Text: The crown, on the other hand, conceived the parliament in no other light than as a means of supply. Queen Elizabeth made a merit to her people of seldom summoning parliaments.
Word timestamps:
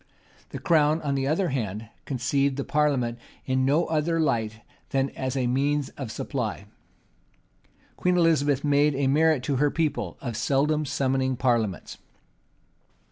The 0.49 0.57
crown, 0.57 0.99
on 1.03 1.13
the 1.13 1.27
other 1.27 1.49
hand, 1.49 1.89
conceived 2.05 2.57
the 2.57 2.63
parliament 2.63 3.19
in 3.45 3.65
no 3.65 3.85
other 3.85 4.19
light 4.19 4.61
than 4.89 5.11
as 5.11 5.37
a 5.37 5.45
means 5.45 5.89
of 5.89 6.11
supply. 6.11 6.65
Queen 7.97 8.17
Elizabeth 8.17 8.63
made 8.63 8.95
a 8.95 9.05
merit 9.05 9.43
to 9.43 9.57
her 9.57 9.69
people 9.69 10.17
of 10.19 10.35
seldom 10.35 10.85
summoning 10.87 11.35
parliaments. 11.35 11.99